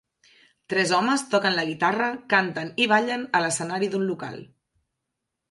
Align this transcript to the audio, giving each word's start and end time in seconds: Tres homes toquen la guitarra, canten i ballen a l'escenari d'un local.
Tres 0.73 0.93
homes 0.99 1.23
toquen 1.33 1.57
la 1.59 1.65
guitarra, 1.67 2.07
canten 2.35 2.73
i 2.85 2.89
ballen 2.95 3.27
a 3.37 3.43
l'escenari 3.45 3.93
d'un 3.93 4.09
local. 4.09 4.43